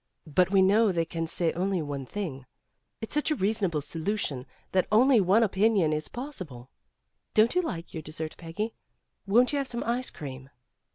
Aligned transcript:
But 0.25 0.49
we 0.49 0.63
know 0.63 0.91
they 0.91 1.05
can 1.05 1.27
say 1.27 1.53
only 1.53 1.79
one 1.79 2.07
thing. 2.07 2.47
It's 3.01 3.13
such 3.13 3.29
a 3.29 3.35
reasonable 3.35 3.81
solution 3.81 4.47
that 4.71 4.87
only 4.91 5.21
one 5.21 5.43
opinion 5.43 5.93
is 5.93 6.07
possible. 6.07 6.71
Don't 7.35 7.53
you 7.53 7.61
like 7.61 7.93
your 7.93 8.01
dessert, 8.01 8.33
Peggy? 8.35 8.73
Won't 9.27 9.51
you 9.53 9.59
have 9.59 9.67
some 9.67 9.83
ice 9.83 10.09
cream?" 10.09 10.49